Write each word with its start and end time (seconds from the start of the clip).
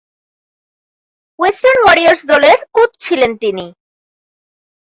Western 1.39 1.79
Warriors 1.83 2.21
দলের 2.31 2.57
coach 2.75 2.91
ছিলেন 3.05 3.31
তিনি। 3.41 3.65